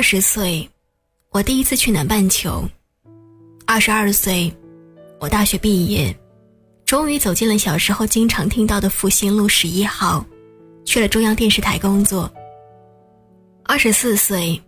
[0.00, 0.66] 二十岁，
[1.28, 2.66] 我第一次去南半球；
[3.66, 4.50] 二十二岁，
[5.18, 6.18] 我大学毕业，
[6.86, 10.24] 终于走进了小时候经常听到的复兴路十一号，
[10.86, 12.32] 去了中央电视台工作。
[13.64, 14.58] 二十四岁，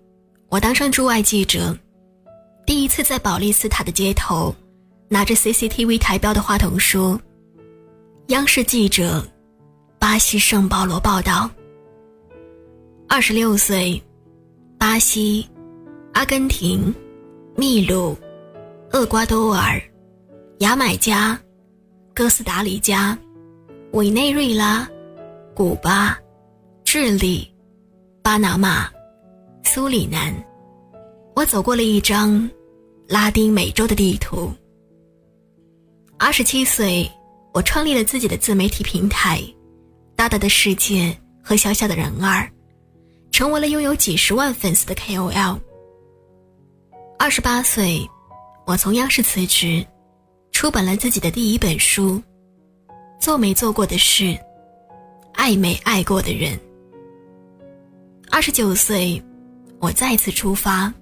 [0.51, 1.75] 我当上驻外记者，
[2.67, 4.55] 第一次在保利斯塔的街头，
[5.09, 7.19] 拿着 CCTV 台标的话筒说
[8.29, 9.27] ：“央视记者，
[9.99, 11.49] 巴西圣保罗报道。”
[13.09, 13.99] 二十六岁。
[14.83, 15.49] 巴西、
[16.13, 16.93] 阿根廷、
[17.57, 18.19] 秘鲁、
[18.91, 19.81] 厄瓜多尔、
[20.59, 21.41] 牙买加、
[22.13, 23.17] 哥斯达黎加、
[23.93, 24.85] 委内瑞拉、
[25.55, 26.19] 古巴、
[26.83, 27.49] 智利、
[28.25, 28.91] 巴拿马、
[29.63, 30.35] 苏里南，
[31.37, 32.51] 我走过了一张
[33.07, 34.53] 拉丁美洲的地图。
[36.19, 37.09] 二十七岁，
[37.55, 39.41] 我创立了自己的自媒体平台
[40.17, 42.51] “大大的世界”和“小小的人儿”。
[43.33, 45.59] 成为了拥有几十万粉丝的 KOL。
[47.19, 48.09] 二十八岁，
[48.67, 49.85] 我从央视辞职，
[50.53, 52.17] 出版了自己的第一本书
[53.19, 54.39] 《做没做过的事，
[55.33, 56.53] 爱没爱过的人》。
[58.31, 59.21] 二十九岁，
[59.81, 60.93] 我再次出发，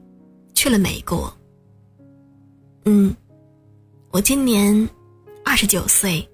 [0.54, 1.32] 去了美国。
[2.84, 3.14] 嗯，
[4.10, 4.88] 我今年
[5.44, 6.26] 二十九岁，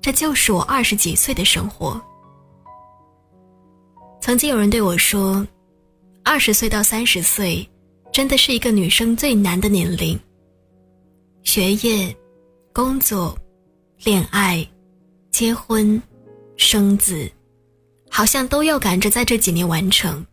[0.00, 2.00] 这就是我二十几岁的生活。
[4.26, 5.46] 曾经有人对我说
[6.24, 7.64] ：“二十岁到三十岁，
[8.12, 10.18] 真的是一个女生最难的年龄。
[11.44, 12.12] 学业、
[12.72, 13.38] 工作、
[14.02, 14.68] 恋爱、
[15.30, 16.02] 结婚、
[16.56, 17.30] 生子，
[18.10, 20.26] 好像都要赶着在这几年完成。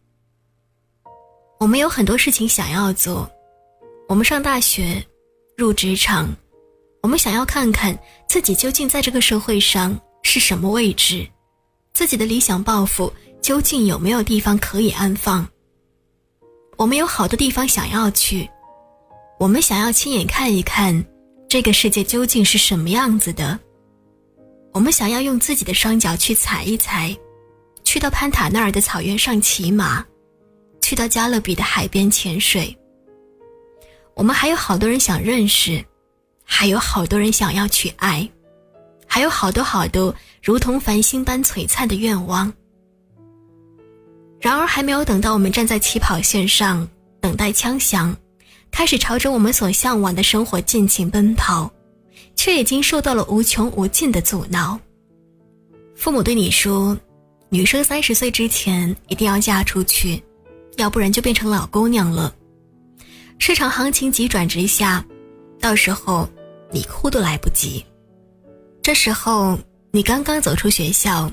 [1.59, 3.29] 我们有很多事情想要做，
[4.09, 5.05] 我们上大学，
[5.55, 6.35] 入职场，
[7.03, 7.95] 我们想要看看
[8.27, 11.27] 自己究竟在这个社会上是什么位置，
[11.93, 15.45] 自己的理想抱负。”究竟有没有地方可以安放？
[16.77, 18.49] 我们有好多地方想要去，
[19.37, 21.03] 我们想要亲眼看一看
[21.49, 23.59] 这个世界究竟是什么样子的。
[24.71, 27.13] 我们想要用自己的双脚去踩一踩，
[27.83, 30.05] 去到潘塔纳尔的草原上骑马，
[30.81, 32.73] 去到加勒比的海边潜水。
[34.13, 35.83] 我们还有好多人想认识，
[36.45, 38.27] 还有好多人想要去爱，
[39.05, 42.51] 还有好多好多如同繁星般璀璨的愿望。
[44.43, 46.85] 然而，还没有等到我们站在起跑线上，
[47.21, 48.13] 等待枪响，
[48.71, 51.71] 开始朝着我们所向往的生活尽情奔跑，
[52.35, 54.77] 却已经受到了无穷无尽的阻挠。
[55.95, 56.97] 父母对你说
[57.47, 60.21] ：“女生三十岁之前一定要嫁出去，
[60.75, 62.35] 要不然就变成老姑娘了。”
[63.39, 65.05] 市场行情急转直下，
[65.57, 66.27] 到时候
[66.69, 67.81] 你哭都来不及。
[68.81, 69.57] 这时候
[69.91, 71.31] 你刚刚走出学校，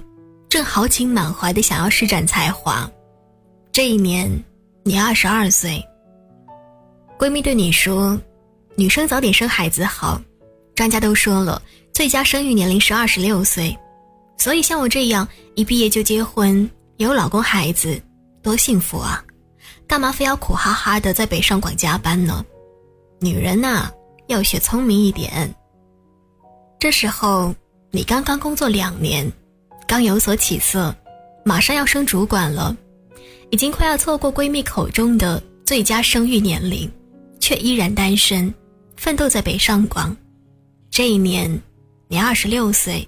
[0.49, 2.88] 正豪情满怀的想要施展才华。
[3.80, 4.30] 这一年，
[4.84, 5.82] 你二十二岁。
[7.18, 8.20] 闺蜜对你说
[8.76, 10.20] ：“女生早点生孩子好，
[10.74, 13.74] 专家都说了，最佳生育年龄是二十六岁。
[14.36, 17.98] 所以像我这样一毕业就结婚，有老公孩子，
[18.42, 19.24] 多幸福啊！
[19.88, 22.44] 干嘛非要苦哈哈的在北上广加班呢？
[23.19, 23.90] 女人呐，
[24.26, 25.50] 要学聪明一点。
[26.78, 27.54] 这时候
[27.90, 29.26] 你刚刚工作两年，
[29.86, 30.94] 刚有所起色，
[31.46, 32.76] 马上要升主管了。”
[33.50, 36.91] 已经快要错过闺蜜口中的最佳生育年龄，
[37.41, 38.53] 却依然单身，
[38.97, 40.16] 奋斗在北上广。
[40.88, 41.61] 这一年，
[42.09, 43.06] 你二十六岁。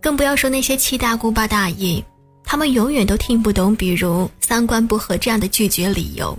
[0.00, 2.02] 更不要说那些七大姑八大姨，
[2.44, 6.36] 他们永远都听不懂，比如三观不合这样的拒绝理由。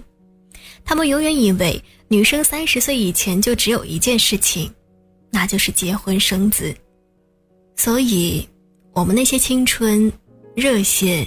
[0.84, 4.70] 他们永远以为女生三十岁以前就只有一件事情，
[5.32, 6.76] 那就是结婚生子。
[7.78, 8.46] 所以，
[8.94, 10.12] 我们那些青春、
[10.56, 11.26] 热血。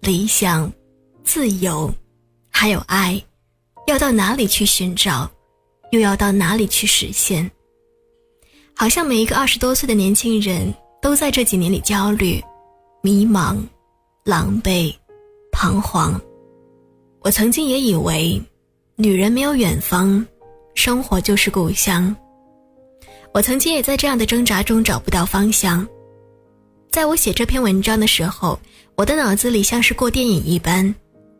[0.00, 0.72] 理想、
[1.22, 1.92] 自由，
[2.50, 3.22] 还有爱，
[3.86, 5.30] 要到哪里去寻找？
[5.92, 7.50] 又要到哪里去实现？
[8.74, 12.42] 好像每一个二十多岁的年轻人都在这几年里焦虑、
[13.02, 13.58] 迷茫、
[14.24, 14.94] 狼狈、
[15.52, 16.18] 彷徨。
[17.20, 18.40] 我曾经也以为，
[18.96, 20.26] 女人没有远方，
[20.74, 22.16] 生活就是故乡。
[23.34, 25.86] 我曾经也在这样的挣扎中找不到方向。
[26.90, 28.58] 在我写这篇文章的时候。
[29.00, 30.94] 我的脑子里像是过电影一般，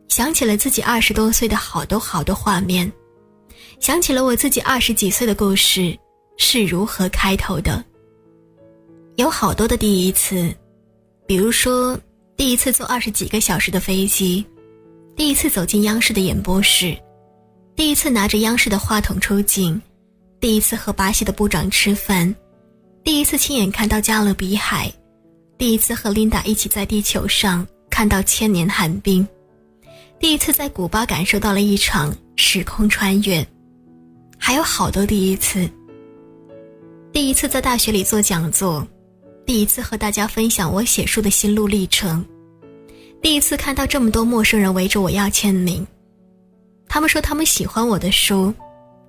[0.07, 2.91] 想起了自己二十多岁的好多好多画面，
[3.79, 5.95] 想起了我自己二十几岁的故事
[6.39, 7.85] 是如何开头的。
[9.15, 10.51] 有好多的第一次，
[11.27, 11.95] 比如说
[12.35, 14.43] 第一次坐二十几个小时的飞机，
[15.15, 16.97] 第一次走进央视的演播室，
[17.75, 19.79] 第一次拿着央视的话筒出镜，
[20.39, 22.35] 第一次和巴西的部长吃饭，
[23.03, 24.91] 第一次亲眼看到加勒比海。
[25.61, 29.27] 第一次和琳达一起在地球上看到千年寒冰，
[30.19, 33.45] 第一次在古巴感受到了一场时空穿越，
[34.39, 35.69] 还有好多第一次。
[37.13, 38.83] 第一次在大学里做讲座，
[39.45, 42.25] 第一次和大家分享我写书的心路历程，
[43.21, 45.85] 第一次看到这么多陌生人围着我要签名，
[46.87, 48.51] 他们说他们喜欢我的书，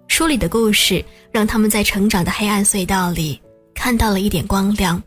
[0.06, 3.40] 书里的故事让他们在成长的黑暗隧道里
[3.74, 5.02] 看到了一点光亮。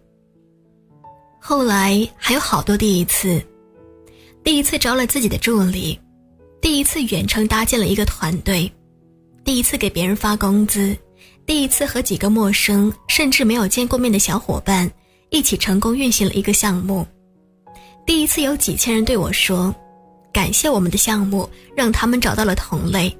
[1.47, 3.39] 后来还有好多第一次。
[4.43, 5.99] 第一次招了自己的助理，
[6.59, 8.71] 第一次远程搭建了一个团队，
[9.43, 10.97] 第一次给别人发工资，
[11.45, 14.91] 第一次和几个陌生甚至没有见过面的小伙伴
[15.29, 17.05] 一起成功运行了一个项目，
[18.07, 19.73] 第一次有几千人对我说
[20.33, 21.47] ：“感谢我们的项目，
[21.77, 23.15] 让他们找到了同类，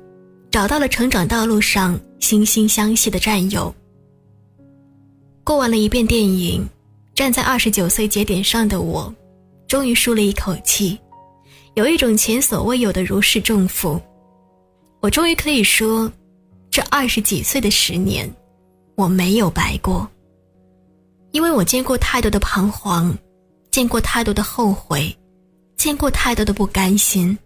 [0.49, 3.71] 找到了成长道路上惺惺相惜的战友。”
[5.45, 6.67] 过完了一遍电影，
[7.15, 9.11] 站在二十九岁节点上的我，
[9.67, 10.99] 终于舒了一口气。
[11.75, 13.99] 有一种前所未有的如释重负，
[14.99, 16.11] 我终于可以说，
[16.69, 18.29] 这二十几岁的十年，
[18.95, 20.07] 我没有白过。
[21.31, 23.17] 因为我见过太多的彷徨，
[23.71, 25.15] 见过太多的后悔，
[25.77, 27.37] 见过太多的不甘心。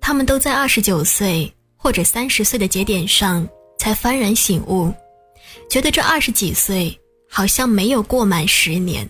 [0.00, 3.46] 他们都在二十九岁或者三十岁的节点上
[3.78, 4.90] 才幡然醒悟，
[5.68, 6.98] 觉得这二十几岁
[7.34, 9.08] 好像没有过满十年。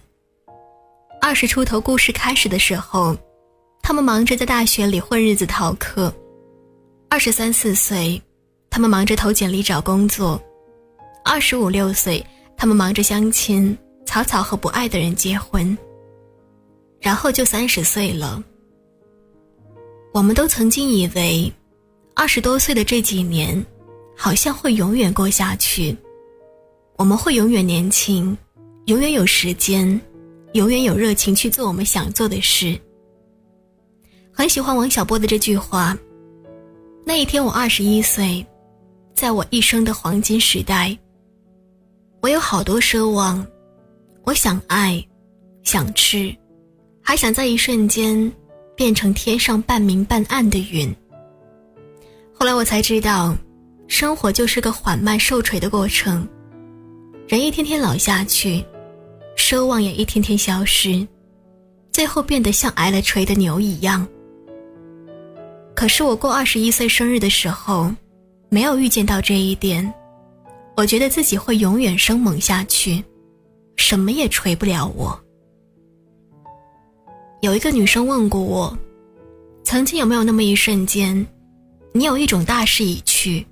[1.20, 3.16] 二十出头故事开始的时候。
[3.84, 6.14] 他们忙着在大学里混日子逃课，
[7.10, 8.22] 二十三四岁，
[8.70, 10.40] 他们忙着投简历找工作；
[11.24, 12.24] 二十五六岁，
[12.56, 13.76] 他们忙着相亲，
[14.06, 15.76] 草草和不爱的人结婚。
[17.00, 18.40] 然后就三十岁了。
[20.14, 21.52] 我们都曾经以为，
[22.14, 23.66] 二十多岁的这几年，
[24.16, 25.94] 好像会永远过下去，
[26.96, 28.36] 我们会永远年轻，
[28.86, 30.00] 永远有时间，
[30.52, 32.78] 永远有热情去做我们想做的事。
[34.32, 35.96] 很喜欢王小波的这句话
[37.04, 38.44] ：“那一天我二十一岁，
[39.14, 40.96] 在我一生的黄金时代，
[42.20, 43.44] 我有好多奢望，
[44.24, 45.04] 我想爱，
[45.62, 46.34] 想吃，
[47.02, 48.32] 还想在一瞬间
[48.76, 50.94] 变成天上半明半暗的云。”
[52.32, 53.36] 后来我才知道，
[53.86, 56.26] 生活就是个缓慢受锤的过程，
[57.32, 58.62] 人一天天老下去，
[59.38, 61.08] 奢望也一天天消失，
[61.90, 64.06] 最后变得像挨了锤的牛一样。
[65.74, 67.90] 可是我过二十一岁生日的时候，
[68.50, 69.90] 没有预见到这一点。
[70.76, 73.02] 我觉得自己会永远生猛下去，
[73.76, 75.18] 什么也锤不了我。
[77.40, 78.76] 有一个女生问过我，
[79.64, 81.26] 曾经有没有那么一瞬间，
[81.94, 83.46] 你有一种大势已去，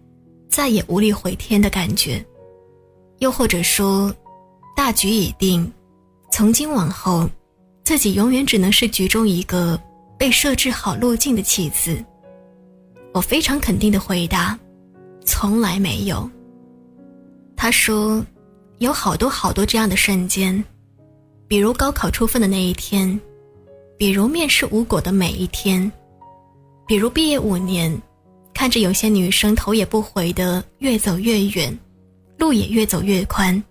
[0.50, 2.22] 再也无力回天的感觉？
[3.20, 4.12] 又或者说，
[4.76, 5.70] 大局已定，
[6.32, 7.28] 从今往后，
[7.84, 9.80] 自己永远只能是局中一个
[10.18, 12.02] 被设置好路径的棋子？
[13.12, 14.58] 我非常肯定的回答
[15.24, 16.28] ：“从来没有。”
[17.56, 18.24] 他说
[18.78, 20.64] ：“有好多好多这样的瞬间，
[21.46, 23.20] 比如高考出分的那一天，
[23.98, 25.90] 比如面试无果的每一天，
[26.86, 28.00] 比如毕业五年，
[28.54, 31.78] 看着有些女生头也不回的越走越远，
[32.40, 33.62] 路也越走越宽，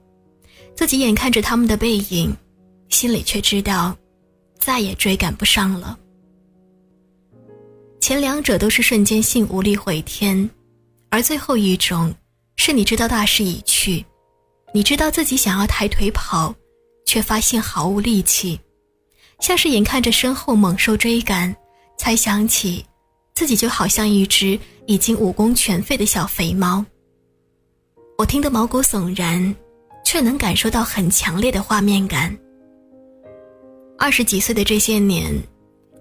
[0.76, 2.32] 自己眼看着他们的背影，
[2.90, 3.98] 心里却知道，
[4.60, 5.98] 再也追赶不上了。”
[8.00, 10.50] 前两者都是瞬间性无力回天，
[11.10, 12.14] 而最后一种
[12.58, 14.06] 是你知道大势已去，
[14.72, 16.54] 你知道自己想要抬腿跑，
[17.06, 18.60] 却发现毫无力气，
[19.40, 21.54] 像是眼看着身后猛兽追赶，
[21.98, 22.86] 才想起
[23.34, 26.86] 自己就好像一只已经武功全废的小肥猫。
[28.20, 29.56] 我听得毛骨悚然，
[30.04, 32.38] 却能感受到很强烈的画面感。
[33.98, 35.34] 二十几岁的这些年，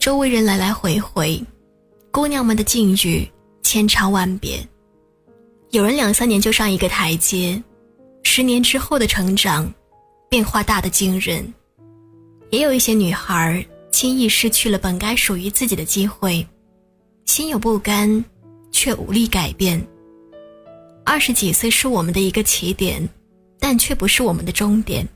[0.00, 1.40] 周围人来来回回。
[2.10, 3.24] 姑娘们的境遇
[3.62, 4.58] 千差万别，
[5.70, 7.62] 有人两三年就上一个台阶，
[8.24, 9.72] 十年之后的成长，
[10.28, 11.44] 变化大的惊人；
[12.50, 16.44] 也有一些女孩轻易失去了本该属于自己的机会，
[17.26, 18.24] 心有不甘，
[18.72, 19.80] 却无力改变。
[21.08, 23.08] 二十几岁是我们的一个起点，
[23.58, 25.08] 但却不是我们的终点。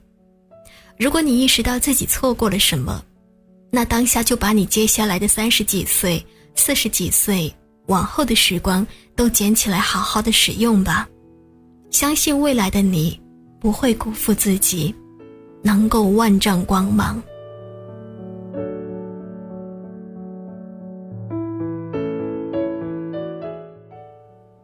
[0.98, 3.04] 如果你意识到自己错过了什么，
[3.70, 6.24] 那当下就把你接下来的三十几岁。
[6.54, 7.54] 四十几岁
[7.88, 11.06] 往后的时光都捡起来好好的使用吧，
[11.90, 13.20] 相信未来的你
[13.60, 14.94] 不会辜负自己，
[15.62, 17.22] 能够万丈光芒。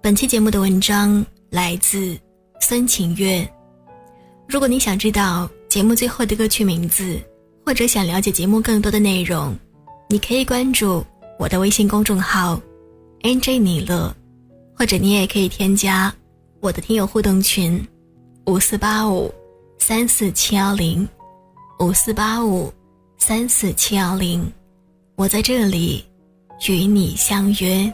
[0.09, 2.19] 本期节目的文章来自
[2.63, 3.47] 孙晴月。
[4.49, 7.21] 如果你想知道节目最后的歌曲名字，
[7.63, 9.55] 或者想了解节目更多的内容，
[10.09, 11.05] 你可以关注。
[11.39, 12.59] 我的微信公众号
[13.21, 14.11] “nj 米乐”，
[14.75, 16.11] 或者你也可以添加
[16.61, 17.87] 我的听友互动群
[18.47, 19.31] 五四八五
[19.77, 21.07] 三四七幺零
[21.81, 22.73] 五四八五
[23.19, 24.51] 三四七幺零，
[25.17, 26.03] 我在这里
[26.67, 27.93] 与你相约。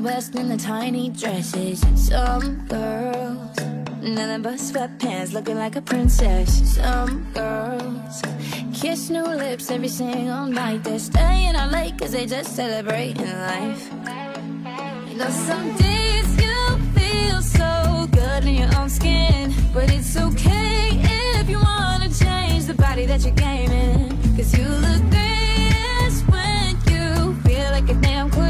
[0.00, 1.80] Best in the tiny dresses.
[1.96, 3.56] Some girls,
[4.02, 6.76] nothing but sweatpants, looking like a princess.
[6.76, 8.22] Some girls
[8.72, 10.84] kiss new lips every single night.
[10.84, 13.90] They're staying out late cause they just celebrating life.
[15.08, 20.90] You know, some days you feel so good in your own skin, but it's okay
[21.40, 24.10] if you wanna change the body that you're gaming.
[24.36, 28.47] Cause you look greatest when you feel like a damn queen.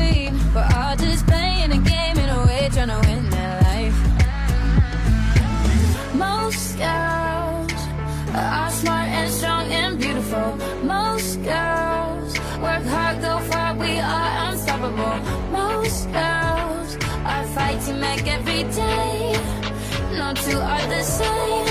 [18.58, 19.32] Every day.
[20.18, 21.67] No two are the same.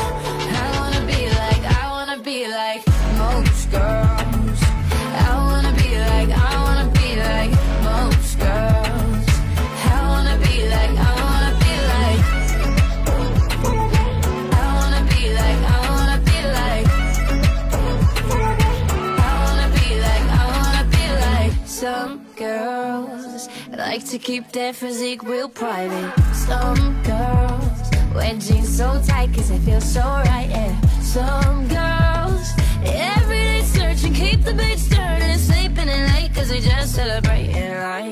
[23.98, 26.14] Like to keep their physique real private.
[26.32, 27.80] Some girls
[28.14, 30.82] wear jeans so tight cause they feel so right, yeah.
[31.02, 32.48] Some girls
[32.86, 38.06] every day searching, keep the beats turning, sleeping in late cause they just celebrating life.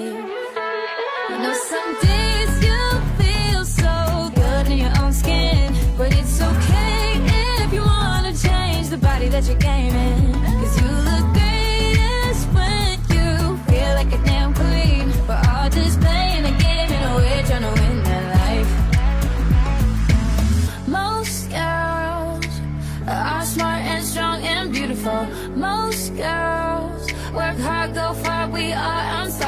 [1.29, 1.37] You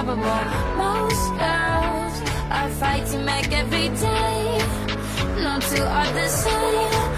[0.08, 0.78] probable.
[0.78, 2.16] Most girls
[2.50, 4.58] are fighting back every day,
[5.44, 7.17] not too hard the same.